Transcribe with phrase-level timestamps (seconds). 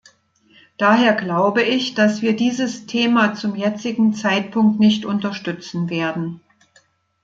[0.79, 6.41] Daher glaube ich, dass wir dieses Thema zum jetzigen Zeitpunkt nicht unterstützen werden.